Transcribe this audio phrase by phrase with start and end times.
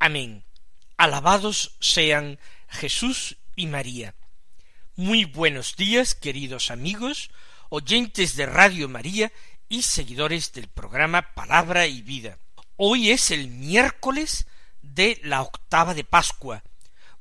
[0.00, 0.44] Amén.
[0.96, 4.14] Alabados sean Jesús y María.
[4.94, 7.30] Muy buenos días, queridos amigos,
[7.68, 9.32] oyentes de Radio María
[9.68, 12.38] y seguidores del programa Palabra y Vida.
[12.76, 14.46] Hoy es el miércoles
[14.82, 16.62] de la octava de Pascua,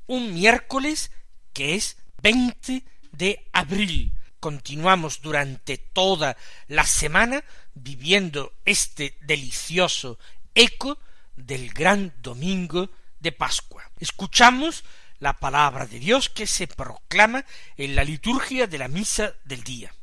[0.05, 1.09] un miércoles
[1.53, 4.13] que es 20 de abril.
[4.39, 10.19] Continuamos durante toda la semana viviendo este delicioso
[10.53, 10.99] eco
[11.37, 13.89] del gran domingo de Pascua.
[13.99, 14.83] Escuchamos
[15.19, 17.45] la palabra de Dios que se proclama
[17.77, 19.93] en la liturgia de la misa del día.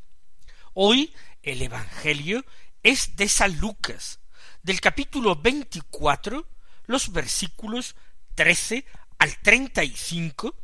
[0.73, 2.45] Hoy el Evangelio
[2.83, 4.21] es de San Lucas,
[4.63, 6.49] del capítulo veinticuatro,
[6.87, 7.95] los versículos
[8.35, 8.87] trece
[9.19, 10.57] al treinta y cinco,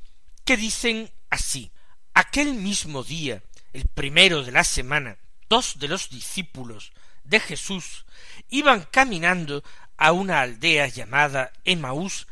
[0.45, 1.71] que dicen así
[2.15, 5.17] Aquel mismo día, el primero de la semana,
[5.49, 6.93] dos de los discípulos
[7.25, 8.05] de Jesús
[8.49, 9.63] iban caminando
[10.01, 12.27] a una aldea llamada Emaús,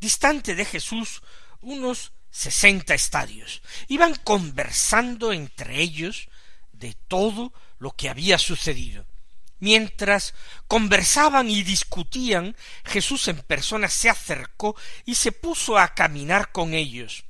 [0.00, 1.22] distante de Jesús
[1.60, 3.62] unos sesenta estadios.
[3.86, 6.28] Iban conversando entre ellos
[6.72, 9.06] de todo lo que había sucedido.
[9.60, 10.34] Mientras
[10.66, 17.24] conversaban y discutían, Jesús en persona se acercó y se puso a caminar con ellos.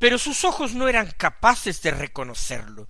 [0.00, 2.88] Pero sus ojos no eran capaces de reconocerlo.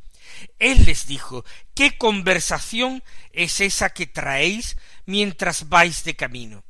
[0.58, 1.44] Él les dijo
[1.74, 6.64] ¿Qué conversación es esa que traéis mientras vais de camino?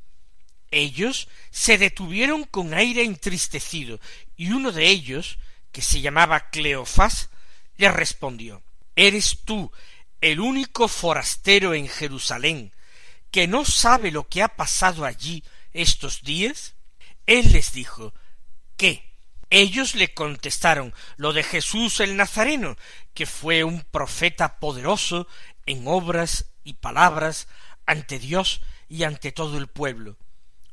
[0.71, 4.01] Ellos se detuvieron con aire entristecido,
[4.37, 5.39] y uno de ellos,
[5.73, 7.31] que se llamaba Cleofás,
[7.77, 8.63] le respondió
[8.95, 9.71] ¿Eres tú
[10.21, 12.73] el único forastero en Jerusalén
[13.31, 16.75] que no sabe lo que ha pasado allí estos días?
[17.27, 18.15] Él les dijo
[18.77, 19.05] ¿Qué?
[19.51, 22.77] Ellos le contestaron lo de Jesús el Nazareno,
[23.15, 25.29] que fue un profeta poderoso
[25.67, 27.47] en obras y palabras
[27.87, 30.17] ante Dios y ante todo el pueblo,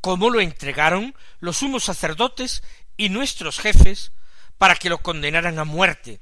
[0.01, 2.63] como lo entregaron los sumos sacerdotes
[2.97, 4.11] y nuestros jefes
[4.57, 6.19] para que lo condenaran a muerte,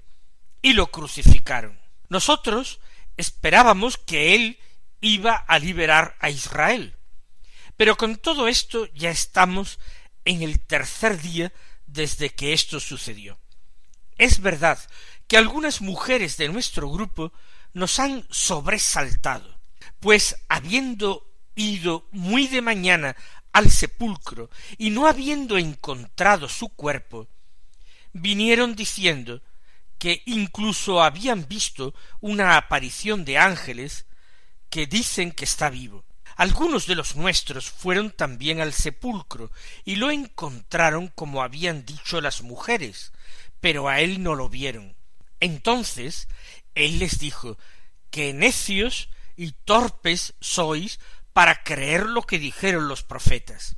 [0.61, 1.79] y lo crucificaron.
[2.09, 2.79] Nosotros
[3.17, 4.59] esperábamos que él
[4.99, 6.95] iba a liberar a Israel.
[7.77, 9.79] Pero con todo esto ya estamos
[10.25, 11.51] en el tercer día
[11.87, 13.39] desde que esto sucedió.
[14.17, 14.79] Es verdad
[15.27, 17.33] que algunas mujeres de nuestro grupo
[17.73, 19.59] nos han sobresaltado,
[20.01, 21.25] pues habiendo
[21.55, 23.15] ido muy de mañana
[23.53, 27.27] al sepulcro y no habiendo encontrado su cuerpo,
[28.11, 29.41] vinieron diciendo
[29.97, 34.05] que incluso habían visto una aparición de ángeles
[34.71, 36.03] que dicen que está vivo.
[36.35, 39.51] Algunos de los nuestros fueron también al sepulcro
[39.85, 43.11] y lo encontraron como habían dicho las mujeres,
[43.59, 44.95] pero a él no lo vieron.
[45.39, 46.27] Entonces
[46.73, 47.59] él les dijo
[48.09, 50.99] que necios y torpes sois
[51.33, 53.75] para creer lo que dijeron los profetas.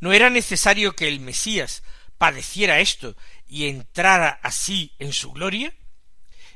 [0.00, 1.82] ¿No era necesario que el Mesías
[2.18, 3.16] padeciera esto
[3.46, 5.74] y entrara así en su gloria?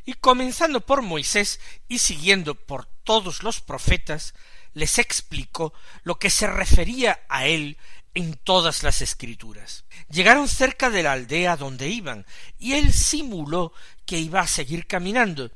[0.04, 4.34] Y comenzando por Moisés y siguiendo por todos los profetas,
[4.72, 7.76] les explicó lo que se refería a él
[8.14, 9.84] en todas las escrituras.
[10.08, 12.26] Llegaron cerca de la aldea donde iban,
[12.58, 13.72] y él simuló
[14.04, 15.50] que iba a seguir caminando,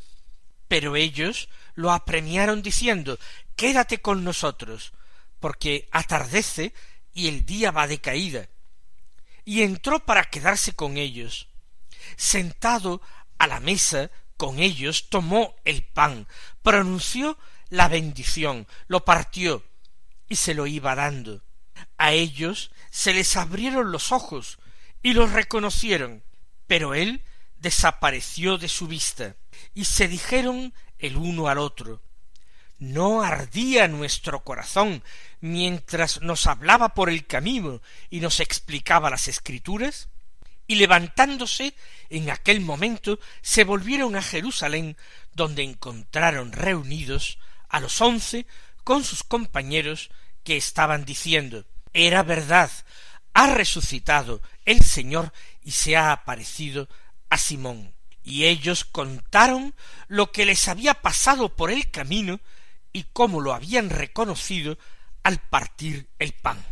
[0.69, 3.19] pero ellos lo apremiaron diciendo
[3.57, 4.93] Quédate con nosotros,
[5.41, 6.72] porque atardece
[7.13, 8.49] y el día va de caída.
[9.45, 11.49] Y entró para quedarse con ellos.
[12.16, 13.01] Sentado
[13.39, 16.27] a la mesa con ellos, tomó el pan,
[16.63, 17.39] pronunció
[17.69, 19.65] la bendición, lo partió
[20.28, 21.43] y se lo iba dando.
[21.99, 24.59] A ellos se les abrieron los ojos
[25.03, 26.22] y los reconocieron,
[26.67, 27.22] pero él
[27.65, 29.34] desapareció de su vista,
[29.75, 32.03] y se dijeron el uno al otro
[32.78, 35.03] ¿No ardía nuestro corazón
[35.41, 37.81] mientras nos hablaba por el camino
[38.11, 40.09] y nos explicaba las escrituras?
[40.66, 41.75] Y levantándose
[42.11, 44.97] en aquel momento se volvieron a Jerusalén,
[45.33, 47.39] donde encontraron reunidos
[47.69, 48.47] a los once
[48.83, 50.10] con sus compañeros
[50.43, 51.65] que estaban diciendo
[51.95, 52.71] Era verdad,
[53.33, 55.33] ha resucitado el Señor
[55.63, 56.89] y se ha aparecido
[57.30, 57.94] a Simón.
[58.22, 59.74] Y ellos contaron
[60.09, 62.41] lo que les había pasado por el camino
[62.92, 64.78] y cómo lo habían reconocido
[65.22, 66.65] al partir el pan.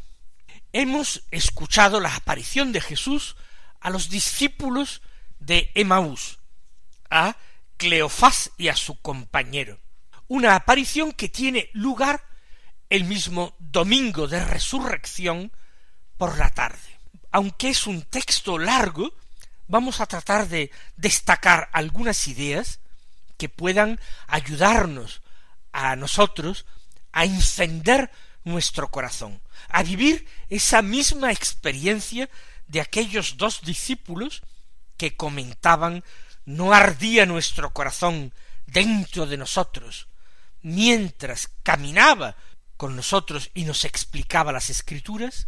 [0.74, 3.36] hemos escuchado la aparición de Jesús
[3.80, 5.02] a los discípulos
[5.38, 6.38] de Emaús,
[7.10, 7.36] a
[7.76, 9.78] Cleofás y a su compañero.
[10.28, 12.24] Una aparición que tiene lugar
[12.88, 15.52] el mismo domingo de resurrección
[16.16, 16.98] por la tarde.
[17.32, 19.14] Aunque es un texto largo,
[19.68, 22.80] vamos a tratar de destacar algunas ideas
[23.36, 25.22] que puedan ayudarnos
[25.72, 26.66] a nosotros
[27.12, 28.10] a encender
[28.44, 32.28] nuestro corazón, a vivir esa misma experiencia
[32.66, 34.42] de aquellos dos discípulos
[34.96, 36.04] que comentaban
[36.44, 38.32] no ardía nuestro corazón
[38.66, 40.08] dentro de nosotros,
[40.62, 42.36] mientras caminaba
[42.76, 45.46] con nosotros y nos explicaba las escrituras,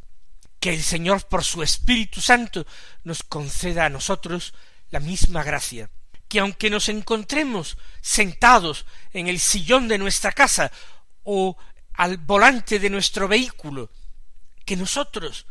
[0.65, 2.67] que el Señor por su Espíritu Santo
[3.03, 4.55] nos conceda a nosotros
[4.89, 5.91] la misma gracia,
[6.27, 10.73] que aunque nos encontremos sentados en el sillón de nuestra casa
[11.23, 11.59] o
[11.93, 13.91] al volante de nuestro vehículo,
[14.65, 15.45] que nosotros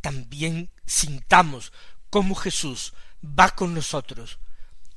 [0.00, 1.70] también sintamos
[2.08, 4.38] como Jesús va con nosotros,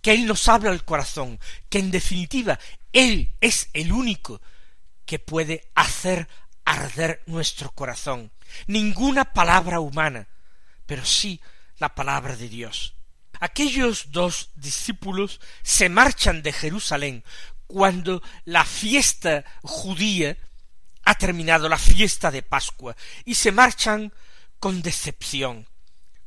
[0.02, 2.58] que Él nos habla al corazón, que en definitiva
[2.94, 4.42] Él es el único
[5.06, 6.30] que puede hacer
[6.68, 8.32] arder nuestro corazón.
[8.68, 10.28] Ninguna palabra humana,
[10.86, 11.40] pero sí
[11.80, 12.94] la palabra de Dios.
[13.40, 17.24] Aquellos dos discípulos se marchan de Jerusalén
[17.68, 20.38] cuando la fiesta judía
[21.06, 24.12] ha terminado la fiesta de Pascua y se marchan
[24.60, 25.68] con decepción,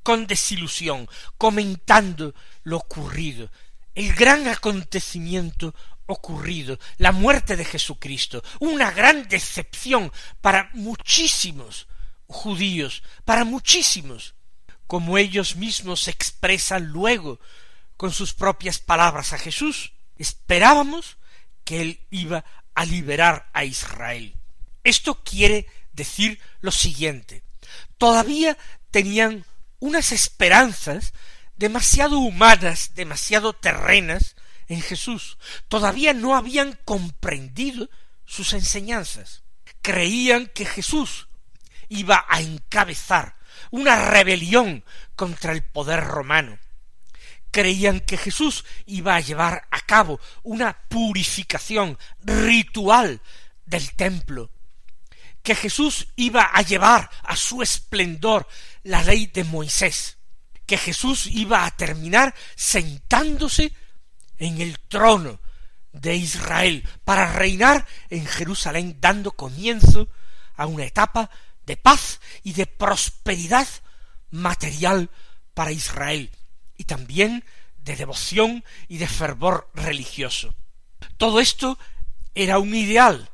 [0.03, 3.51] con desilusión, comentando lo ocurrido,
[3.95, 5.75] el gran acontecimiento
[6.13, 11.89] ocurrido, la muerte de Jesucristo, una gran decepción para muchísimos
[12.27, 14.35] judíos, para muchísimos,
[14.87, 17.41] como ellos mismos expresan luego
[17.97, 19.93] con sus propias palabras a Jesús.
[20.17, 21.19] Esperábamos
[21.65, 24.35] que él iba a liberar a Israel.
[24.85, 27.43] Esto quiere decir lo siguiente.
[27.99, 28.57] Todavía
[28.91, 29.45] tenían
[29.79, 31.13] unas esperanzas
[31.57, 34.35] demasiado humanas, demasiado terrenas
[34.71, 35.37] en Jesús.
[35.69, 37.91] Todavía no habían comprendido
[38.25, 39.43] sus enseñanzas.
[39.83, 41.29] Creían que Jesús
[41.89, 43.37] iba a encabezar
[43.71, 44.85] una rebelión
[45.17, 46.59] contra el poder romano.
[47.51, 53.21] Creían que Jesús iba a llevar a cabo una purificación ritual
[53.67, 54.51] del templo
[55.43, 58.47] que Jesús iba a llevar a su esplendor
[58.83, 60.19] la ley de Moisés,
[60.67, 63.73] que Jesús iba a terminar sentándose
[64.41, 65.39] en el trono
[65.93, 70.09] de Israel para reinar en Jerusalén, dando comienzo
[70.57, 71.31] a una etapa
[71.67, 73.69] de paz y de prosperidad
[74.31, 75.11] material
[75.55, 76.31] para Israel,
[76.77, 77.45] y también
[77.79, 80.55] de devoción y de fervor religioso.
[81.17, 81.79] Todo esto
[82.35, 83.31] era un ideal,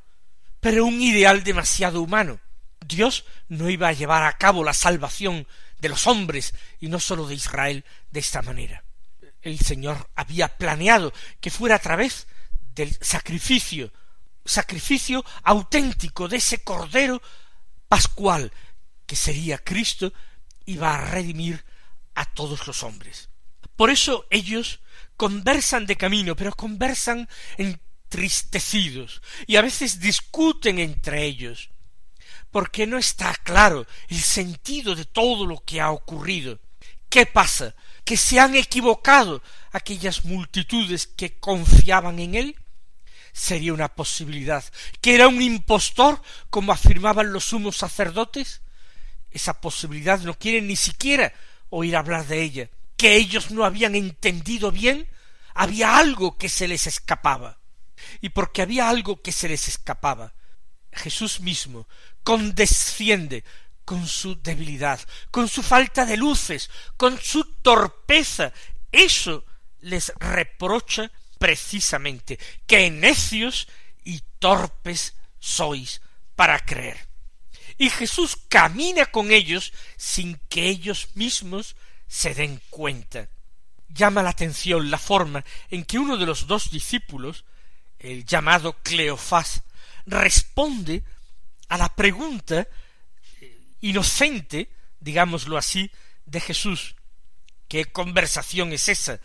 [0.61, 2.41] pero un ideal demasiado humano.
[2.85, 5.47] Dios no iba a llevar a cabo la salvación
[5.79, 8.86] de los hombres y no sólo de Israel de esta manera.
[9.47, 12.27] El Señor había planeado que fuera a través
[12.75, 13.93] del sacrificio,
[14.45, 17.23] sacrificio auténtico de ese Cordero
[17.87, 18.53] Pascual,
[19.07, 20.13] que sería Cristo,
[20.65, 21.65] iba a redimir
[22.17, 23.29] a todos los hombres.
[23.77, 24.81] Por eso ellos
[25.17, 31.71] conversan de camino, pero conversan en tristecidos y a veces discuten entre ellos,
[32.51, 36.59] porque no está claro el sentido de todo lo que ha ocurrido.
[37.09, 37.77] ¿Qué pasa?
[38.07, 42.57] ¿Que se han equivocado aquellas multitudes que confiaban en él?
[43.33, 44.65] Sería una posibilidad.
[45.01, 48.63] ¿Que era un impostor, como afirmaban los sumos sacerdotes?
[49.33, 51.33] Esa posibilidad no quieren ni siquiera
[51.69, 52.71] oír hablar de ella.
[52.97, 55.09] ¿Que ellos no habían entendido bien?
[55.53, 57.59] Había algo que se les escapaba
[58.21, 60.33] y porque había algo que se les escapaba.
[60.93, 61.89] Jesús mismo
[62.23, 63.43] condesciende
[63.87, 65.01] con su debilidad,
[65.31, 68.53] con su falta de luces, con su torpeza.
[68.93, 69.47] Eso
[69.81, 73.69] les reprocha precisamente que necios
[74.05, 76.03] y torpes sois
[76.35, 77.09] para creer.
[77.79, 81.77] Y Jesús camina con ellos sin que ellos mismos
[82.07, 83.29] se den cuenta.
[83.89, 87.45] Llama la atención la forma en que uno de los dos discípulos
[87.99, 89.63] el llamado Cleofás,
[90.07, 91.03] responde
[91.69, 92.67] a la pregunta
[93.81, 95.91] inocente, digámoslo así,
[96.25, 96.97] de Jesús.
[97.69, 99.21] ¿Qué conversación es esa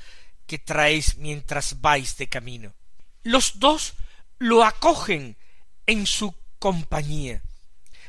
[0.47, 2.73] que traéis mientras vais de camino?
[3.23, 3.93] Los dos
[4.39, 5.37] lo acogen
[5.85, 7.41] en su compañía,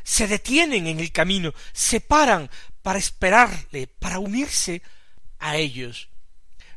[0.02, 2.50] se detienen en el camino, se paran
[2.82, 4.82] para esperarle, para unirse
[5.38, 6.08] a ellos.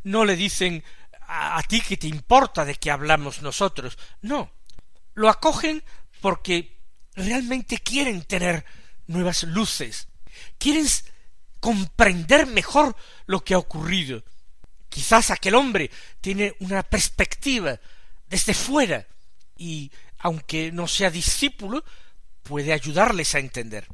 [0.04, 0.84] No le dicen
[1.28, 3.98] a, ti que te importa de que hablamos nosotros.
[4.22, 4.52] No,
[5.14, 5.84] lo acogen
[6.22, 6.78] porque
[7.16, 8.66] realmente quieren tener
[9.08, 10.08] nuevas luces,
[10.58, 10.86] quieren
[11.60, 12.96] comprender mejor
[13.26, 14.24] lo que ha ocurrido.
[14.90, 15.90] Quizás aquel hombre
[16.22, 17.80] tiene una perspectiva
[18.28, 19.06] desde fuera
[19.58, 21.84] y, aunque no sea discípulo,
[22.44, 23.88] puede ayudarles a entender.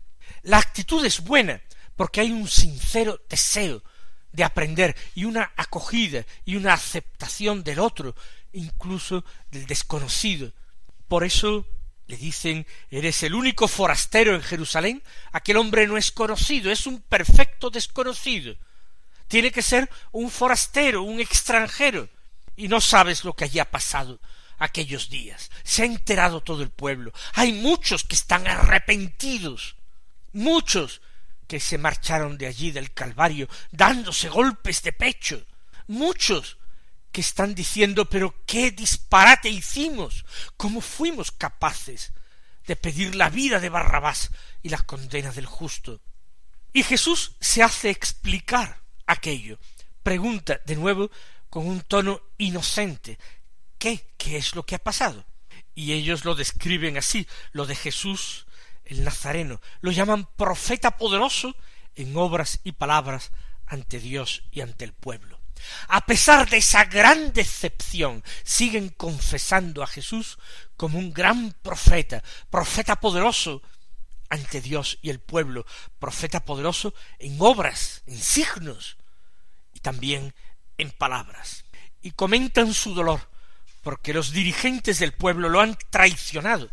[0.44, 1.62] La actitud es buena
[1.96, 3.84] porque hay un sincero deseo
[4.32, 8.15] de aprender y una acogida y una aceptación del otro,
[8.53, 10.51] incluso del desconocido.
[11.08, 11.65] Por eso
[12.12, 15.01] le dicen ¿Eres el único forastero en Jerusalén?
[15.32, 18.56] Aquel hombre no es conocido, es un perfecto desconocido.
[19.27, 22.10] Tiene que ser un forastero, un extranjero.
[22.58, 24.20] Y no sabes lo que allí pasado
[24.60, 25.50] aquellos días.
[25.63, 27.13] Se ha enterado todo el pueblo.
[27.34, 29.77] Hay muchos que están arrepentidos.
[30.34, 31.01] Muchos
[31.48, 35.46] que se marcharon de allí del Calvario dándose golpes de pecho.
[35.88, 36.58] Muchos
[37.12, 40.25] que están diciendo pero qué disparate hicimos,
[40.58, 42.13] cómo fuimos capaces
[42.65, 46.01] de pedir la vida de Barrabás y la condena del justo.
[46.74, 49.60] Y Jesús se hace explicar aquello.
[50.03, 51.12] Pregunta de nuevo
[51.50, 53.18] con un tono inocente
[53.82, 54.13] ¿Qué?
[54.15, 55.25] ¿Qué es lo que ha pasado?
[55.74, 58.46] Y ellos lo describen así, lo de Jesús
[58.86, 61.56] el Nazareno, lo llaman profeta poderoso
[61.96, 63.32] en obras y palabras
[63.65, 65.40] ante Dios y ante el pueblo.
[65.88, 70.38] A pesar de esa gran decepción, siguen confesando a Jesús
[70.77, 73.62] como un gran profeta, profeta poderoso
[74.29, 75.65] ante Dios y el pueblo,
[76.00, 78.98] profeta poderoso en obras, en signos
[79.74, 80.34] y también
[80.77, 81.65] en palabras.
[82.01, 83.29] Y comentan su dolor,
[83.84, 86.72] porque los dirigentes del pueblo lo han traicionado,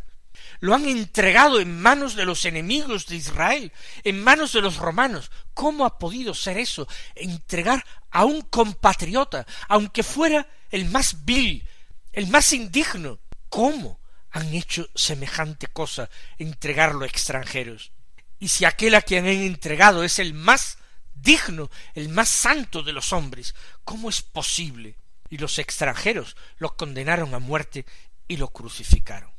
[0.61, 3.73] lo han entregado en manos de los enemigos de Israel,
[4.05, 5.31] en manos de los romanos.
[5.55, 6.89] ¿Cómo ha podido ser eso?
[7.15, 11.67] Entregar a un compatriota, aunque fuera el más vil,
[12.13, 13.21] el más indigno.
[13.49, 14.01] ¿Cómo
[14.31, 17.93] han hecho semejante cosa, entregarlo a extranjeros?
[18.39, 20.79] Y si aquel a quien han entregado es el más
[21.15, 24.97] digno, el más santo de los hombres, ¿cómo es posible?
[25.31, 27.85] Y los extranjeros lo condenaron a muerte
[28.29, 29.38] y lo crucificaron.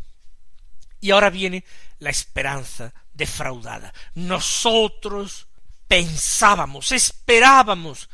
[0.99, 1.63] Y ahora viene
[1.99, 3.93] la esperanza defraudada.
[4.15, 5.47] Nosotros
[5.87, 8.09] pensábamos, esperábamos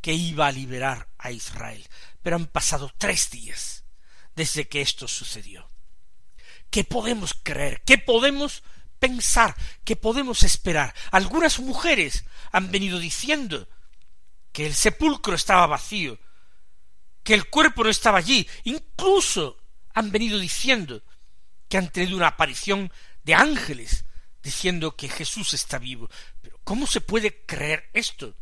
[0.00, 1.86] que iba a liberar a Israel,
[2.22, 3.84] pero han pasado tres días
[4.34, 5.70] desde que esto sucedió.
[6.70, 7.82] ¿Qué podemos creer?
[7.84, 8.62] ¿Qué podemos
[8.98, 9.56] pensar?
[9.84, 10.94] ¿Qué podemos esperar?
[11.10, 13.68] Algunas mujeres han venido diciendo
[14.52, 16.18] que el sepulcro estaba vacío,
[17.22, 19.58] que el cuerpo no estaba allí, incluso
[19.94, 21.02] han venido diciendo
[21.70, 24.04] que han tenido una aparición de ángeles
[24.42, 26.10] diciendo que Jesús está vivo.
[26.42, 28.34] Pero ¿cómo se puede creer esto?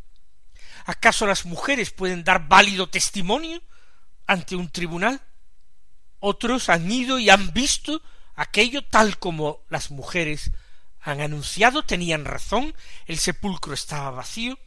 [0.85, 3.61] ¿Acaso las mujeres pueden dar válido testimonio
[4.25, 5.21] ante un tribunal?
[6.19, 8.01] Otros han ido y han visto
[8.35, 10.51] aquello tal como las mujeres
[11.01, 14.59] han anunciado, tenían razón, el sepulcro estaba vacío,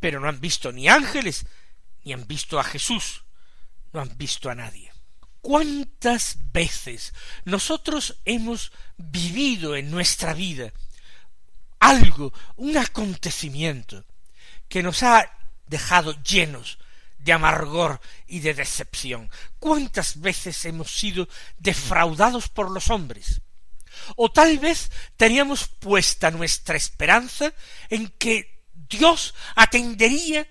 [0.00, 1.46] pero no han visto ni ángeles,
[2.04, 3.24] ni han visto a Jesús,
[3.92, 4.91] no han visto a nadie.
[5.42, 7.12] ¿Cuántas veces
[7.44, 10.72] nosotros hemos vivido en nuestra vida
[11.80, 14.04] algo, un acontecimiento
[14.68, 15.28] que nos ha
[15.66, 16.78] dejado llenos
[17.18, 19.28] de amargor y de decepción?
[19.58, 23.40] ¿Cuántas veces hemos sido defraudados por los hombres?
[24.14, 27.52] O tal vez teníamos puesta nuestra esperanza
[27.90, 30.46] en que Dios atendería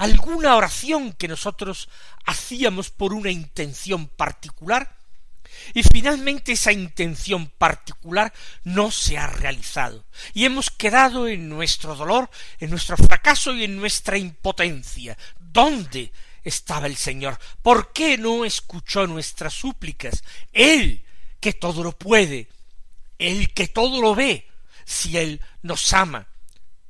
[0.00, 1.90] alguna oración que nosotros
[2.24, 4.96] hacíamos por una intención particular
[5.74, 8.32] y finalmente esa intención particular
[8.64, 12.30] no se ha realizado y hemos quedado en nuestro dolor,
[12.60, 15.18] en nuestro fracaso y en nuestra impotencia.
[15.38, 16.12] ¿Dónde
[16.44, 17.38] estaba el Señor?
[17.60, 20.24] ¿Por qué no escuchó nuestras súplicas?
[20.54, 21.04] Él,
[21.40, 22.48] que todo lo puede,
[23.18, 24.48] Él que todo lo ve,
[24.86, 26.26] si Él nos ama,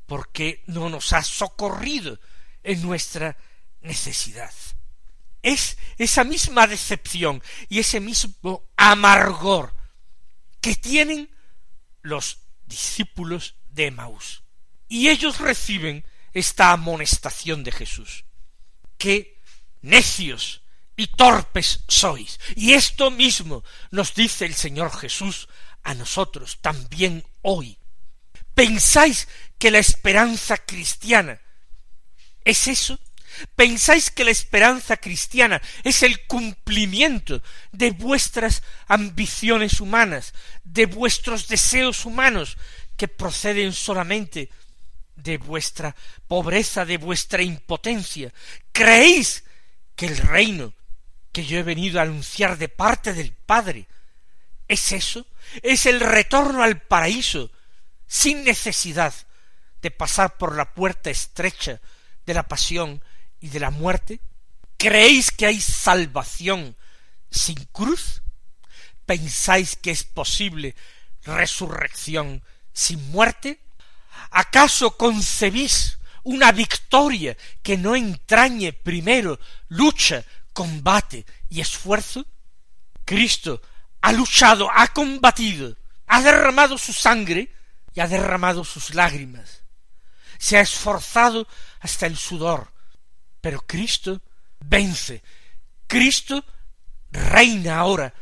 [0.06, 2.20] ¿por qué no nos ha socorrido
[2.62, 3.36] en nuestra
[3.80, 4.52] necesidad.
[5.42, 9.74] Es esa misma decepción y ese mismo amargor
[10.60, 11.30] que tienen
[12.02, 14.42] los discípulos de Emaús.
[14.88, 18.24] Y ellos reciben esta amonestación de Jesús.
[18.98, 19.40] ¡Qué
[19.80, 20.62] necios
[20.96, 22.38] y torpes sois!
[22.54, 25.48] Y esto mismo nos dice el Señor Jesús
[25.82, 27.78] a nosotros también hoy.
[28.54, 31.40] ¿Pensáis que la esperanza cristiana
[32.44, 32.98] ¿Es eso?
[33.54, 37.42] ¿Pensáis que la esperanza cristiana es el cumplimiento
[37.72, 42.56] de vuestras ambiciones humanas, de vuestros deseos humanos,
[42.96, 44.50] que proceden solamente
[45.16, 45.94] de vuestra
[46.26, 48.32] pobreza, de vuestra impotencia?
[48.72, 49.44] ¿Creéis
[49.94, 50.74] que el reino
[51.32, 53.86] que yo he venido a anunciar de parte del Padre
[54.66, 55.26] es eso?
[55.62, 57.50] ¿Es el retorno al paraíso
[58.06, 59.14] sin necesidad
[59.80, 61.80] de pasar por la puerta estrecha
[62.30, 63.02] de la pasión
[63.40, 64.20] y de la muerte?
[64.76, 66.76] ¿Creéis que hay salvación
[67.28, 68.22] sin cruz?
[69.04, 70.76] ¿Pensáis que es posible
[71.24, 73.58] resurrección sin muerte?
[74.30, 82.24] ¿Acaso concebís una victoria que no entrañe primero lucha, combate y esfuerzo?
[83.04, 83.60] Cristo
[84.02, 87.52] ha luchado, ha combatido, ha derramado su sangre
[87.92, 89.62] y ha derramado sus lágrimas.
[90.40, 91.46] Se ha esforzado
[91.80, 92.72] hasta el sudor,
[93.42, 94.22] pero Cristo
[94.58, 95.22] vence.
[95.86, 96.42] Cristo
[97.10, 98.14] reina ahora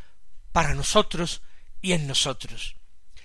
[0.50, 1.42] para nosotros
[1.80, 2.74] y en nosotros.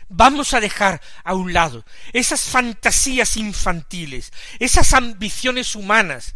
[0.10, 6.36] Vamos a dejar a un lado esas fantasías infantiles, esas ambiciones humanas,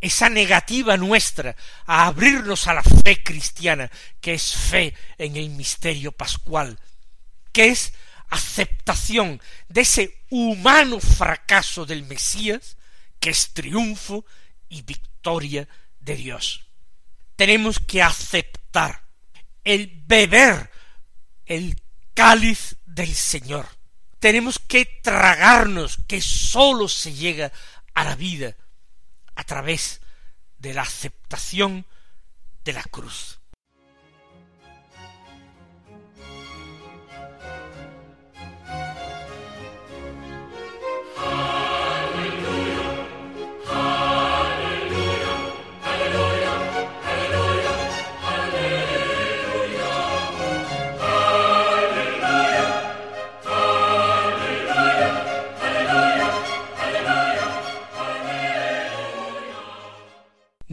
[0.00, 1.56] esa negativa nuestra
[1.86, 6.78] a abrirnos a la fe cristiana, que es fe en el misterio pascual,
[7.50, 7.94] que es
[8.28, 12.76] aceptación de ese humano fracaso del Mesías,
[13.18, 14.24] que es triunfo
[14.68, 15.68] y victoria
[15.98, 16.66] de Dios.
[17.36, 19.04] Tenemos que aceptar
[19.64, 20.70] el beber
[21.50, 21.82] el
[22.14, 23.66] cáliz del Señor.
[24.20, 27.50] Tenemos que tragarnos que sólo se llega
[27.92, 28.56] a la vida
[29.34, 30.00] a través
[30.58, 31.86] de la aceptación
[32.62, 33.39] de la cruz.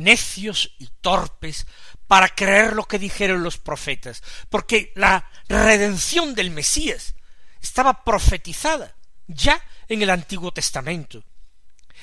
[0.08, 1.68] Necios y torpes
[2.08, 7.16] para creer lo que dijeron los profetas, porque la redención del Mesías
[7.62, 8.96] estaba profetizada
[9.28, 11.26] ya en el Antiguo Testamento.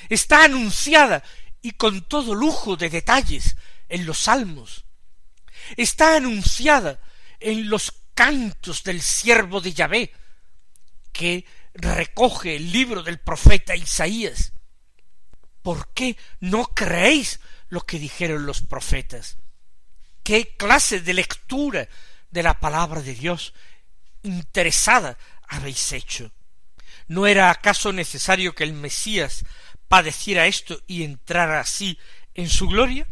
[0.07, 1.23] Está anunciada
[1.63, 3.55] y con todo lujo de detalles
[3.89, 4.85] en los salmos.
[5.75, 6.99] Está anunciada
[7.39, 10.13] en los cantos del siervo de Yahvé,
[11.11, 14.53] que recoge el libro del profeta Isaías.
[15.63, 19.37] ¿Por qué no creéis lo que dijeron los profetas.
[20.23, 21.87] ¿Qué clase de lectura
[22.31, 23.53] de la palabra de Dios
[24.23, 26.31] interesada habéis hecho?
[27.07, 29.45] ¿No era acaso necesario que el Mesías
[29.87, 31.99] padeciera esto y entrara así
[32.33, 33.07] en su gloria?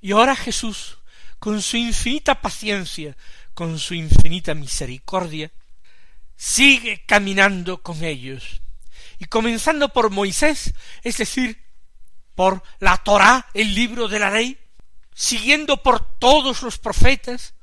[0.00, 0.98] Y ahora Jesús,
[1.38, 3.16] con su infinita paciencia,
[3.54, 5.50] con su infinita misericordia,
[6.36, 8.60] sigue caminando con ellos,
[9.18, 11.65] y comenzando por Moisés, es decir,
[12.36, 14.60] por la Torá, el libro de la ley,
[15.12, 17.54] siguiendo por todos los profetas,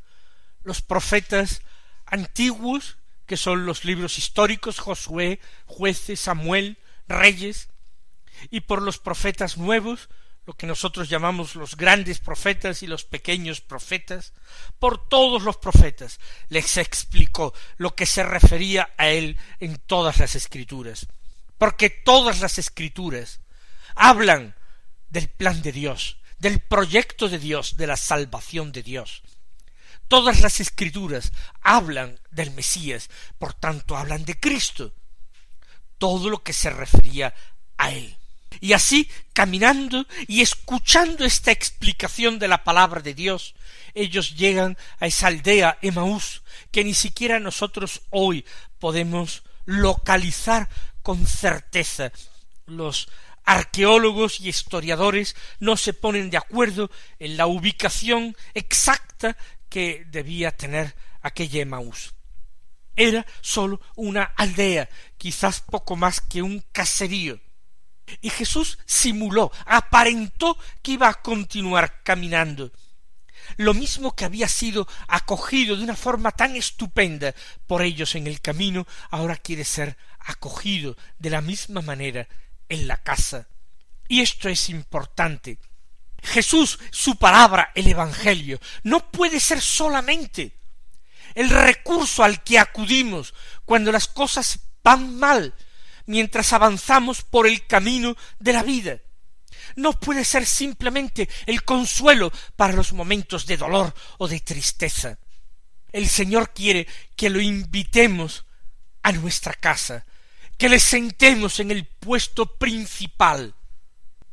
[0.64, 1.62] los profetas
[2.06, 7.70] antiguos, que son los libros históricos, Josué, jueces, Samuel, reyes,
[8.50, 10.10] y por los profetas nuevos,
[10.46, 14.34] lo que nosotros llamamos los grandes profetas y los pequeños profetas,
[14.80, 20.36] por todos los profetas les explicó lo que se refería a él en todas las
[20.36, 21.08] escrituras,
[21.58, 23.40] porque todas las escrituras
[23.96, 24.56] hablan
[25.14, 29.22] del plan de Dios, del proyecto de Dios, de la salvación de Dios.
[30.08, 34.92] Todas las escrituras hablan del Mesías, por tanto hablan de Cristo.
[36.00, 37.34] Todo lo que se refería
[37.78, 38.18] a él.
[38.60, 43.54] Y así, caminando y escuchando esta explicación de la palabra de Dios,
[43.94, 48.46] ellos llegan a esa aldea Emaús, que ni siquiera nosotros hoy
[48.80, 50.70] podemos localizar
[51.04, 52.12] con certeza
[52.66, 53.08] los
[53.44, 59.38] arqueólogos y historiadores no se ponen de acuerdo en la ubicación exacta
[59.70, 62.14] que debía tener aquella Emaús.
[62.96, 67.40] Era sólo una aldea, quizás poco más que un caserío.
[68.22, 72.72] Y Jesús simuló, aparentó que iba a continuar caminando.
[73.58, 77.34] Lo mismo que había sido acogido de una forma tan estupenda
[77.66, 82.28] por ellos en el camino, ahora quiere ser acogido de la misma manera
[82.74, 83.48] en la casa.
[84.08, 85.60] Y esto es importante.
[86.22, 90.60] Jesús, su palabra, el Evangelio, no puede ser solamente
[91.36, 93.34] el recurso al que acudimos
[93.66, 95.54] cuando las cosas van mal,
[96.06, 99.00] mientras avanzamos por el camino de la vida.
[99.76, 105.18] No puede ser simplemente el consuelo para los momentos de dolor o de tristeza.
[105.92, 108.46] El Señor quiere que lo invitemos
[109.02, 110.06] a nuestra casa,
[110.58, 113.56] que le sentemos en el puesto principal,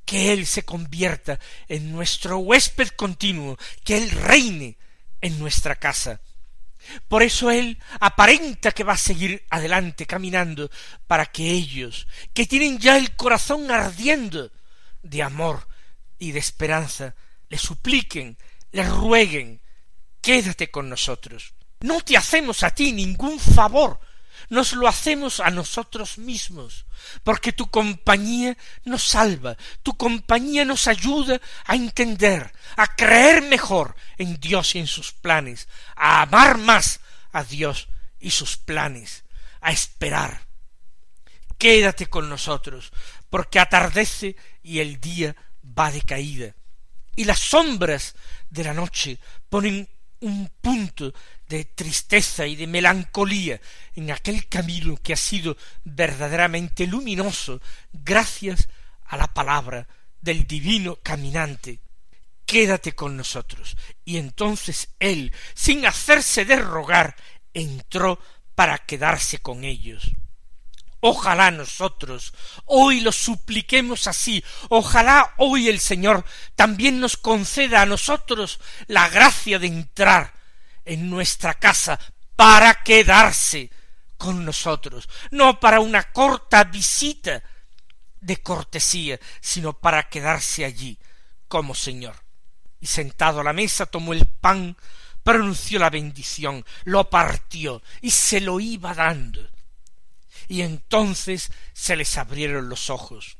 [0.05, 4.77] que Él se convierta en nuestro huésped continuo, que Él reine
[5.21, 6.21] en nuestra casa.
[7.09, 10.71] Por eso Él aparenta que va a seguir adelante caminando
[11.07, 14.51] para que ellos, que tienen ya el corazón ardiendo
[15.03, 15.69] de amor
[16.19, 17.15] y de esperanza,
[17.49, 18.37] le supliquen,
[18.73, 19.61] le rueguen,
[20.21, 21.55] quédate con nosotros.
[21.81, 24.01] No te hacemos a ti ningún favor,
[24.51, 26.85] nos lo hacemos a nosotros mismos,
[27.23, 34.39] porque tu compañía nos salva, tu compañía nos ayuda a entender, a creer mejor en
[34.41, 37.01] Dios y en sus planes, a amar más
[37.33, 39.25] a Dios y sus planes,
[39.61, 40.43] a esperar.
[41.57, 42.93] Quédate con nosotros,
[43.31, 44.35] porque atardece
[44.65, 46.57] y el día va de caída,
[47.15, 48.17] y las sombras
[48.51, 49.89] de la noche ponen
[50.21, 51.13] un punto
[51.49, 53.61] de tristeza y de melancolía
[53.95, 57.61] en aquel camino que ha sido verdaderamente luminoso
[57.93, 58.69] gracias
[59.07, 59.89] a la palabra
[60.21, 61.81] del divino caminante.
[62.45, 63.77] Quédate con nosotros.
[64.05, 67.17] Y entonces él, sin hacerse de rogar,
[67.55, 68.19] entró
[68.55, 70.13] para quedarse con ellos.
[71.03, 72.35] Ojalá nosotros
[72.67, 79.59] hoy lo supliquemos así, ojalá hoy el Señor también nos conceda a nosotros la gracia
[79.59, 80.35] de entrar
[80.85, 81.99] en nuestra casa
[82.37, 83.71] para quedarse
[84.19, 87.43] con nosotros, no para una corta visita
[88.21, 90.99] de cortesía, sino para quedarse allí
[91.49, 92.17] como Señor.
[92.79, 94.77] Y sentado a la mesa tomó el pan,
[95.23, 99.49] pronunció la bendición, lo partió y se lo iba dando
[100.49, 103.39] y entonces se les abrieron los ojos.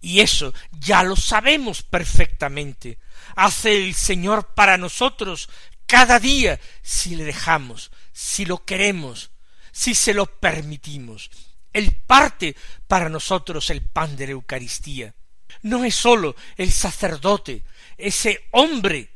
[0.00, 2.98] Y eso ya lo sabemos perfectamente.
[3.36, 5.48] Hace el Señor para nosotros
[5.86, 9.30] cada día si le dejamos, si lo queremos,
[9.72, 11.30] si se lo permitimos.
[11.72, 15.14] Él parte para nosotros el pan de la Eucaristía.
[15.62, 17.64] No es sólo el sacerdote,
[17.96, 19.10] ese hombre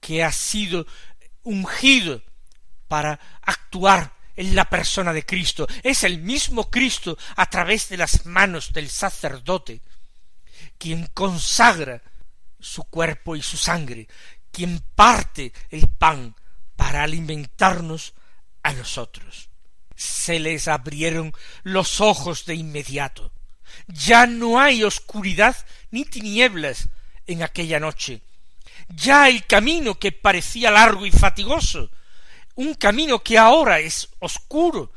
[0.00, 0.86] que ha sido
[1.42, 2.22] ungido
[2.88, 5.66] para actuar en la persona de Cristo.
[5.82, 9.82] Es el mismo Cristo a través de las manos del sacerdote
[10.78, 12.00] quien consagra
[12.60, 14.06] su cuerpo y su sangre,
[14.52, 16.36] quien parte el pan
[16.76, 18.14] para alimentarnos
[18.62, 19.50] a nosotros.
[19.96, 23.32] Se les abrieron los ojos de inmediato.
[23.88, 25.56] Ya no hay oscuridad
[25.90, 26.88] ni tinieblas
[27.26, 28.22] en aquella noche.
[28.88, 31.90] Ya el camino que parecía largo y fatigoso
[32.58, 34.92] un camino que ahora es oscuro,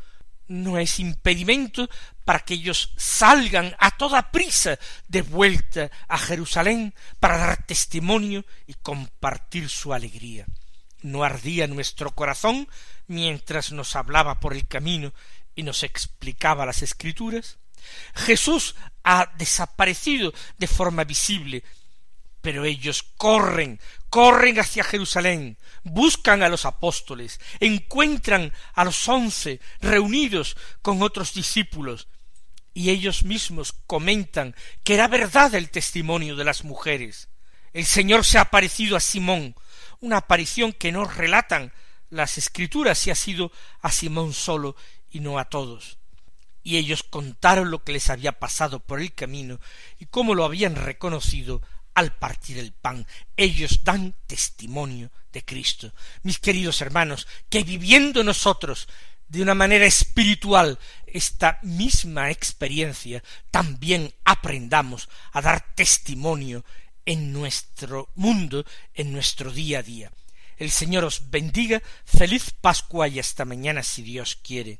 [0.47, 1.88] no es impedimento
[2.26, 8.74] para que ellos salgan a toda prisa de vuelta a Jerusalén para dar testimonio y
[8.74, 10.47] compartir su alegría.
[11.04, 12.67] No ardía nuestro corazón
[13.06, 15.13] mientras nos hablaba por el camino
[15.54, 17.60] y nos explicaba las escrituras.
[18.15, 21.63] Jesús ha desaparecido de forma visible
[22.41, 30.58] pero ellos corren, corren hacia Jerusalén, buscan a los apóstoles, encuentran a los once reunidos
[30.82, 32.08] con otros discípulos,
[32.73, 37.30] y ellos mismos comentan que era verdad el testimonio de las mujeres.
[37.73, 39.56] El Señor se ha aparecido a Simón,
[39.99, 41.73] una aparición que no relatan
[42.10, 43.51] las escrituras si ha sido
[43.82, 44.75] a Simón solo
[45.10, 45.97] y no a todos.
[46.63, 49.60] Y ellos contaron lo que les había pasado por el camino
[49.99, 51.62] y cómo lo habían reconocido
[51.93, 53.06] al partir el pan.
[53.36, 55.93] Ellos dan testimonio de Cristo.
[56.23, 58.88] Mis queridos hermanos, que viviendo nosotros
[59.27, 60.77] de una manera espiritual
[61.08, 66.65] esta misma experiencia, también aprendamos a dar testimonio
[67.06, 70.12] en nuestro mundo, en nuestro día a día.
[70.58, 74.80] El Señor os bendiga, feliz Pascua y hasta mañana si Dios quiere.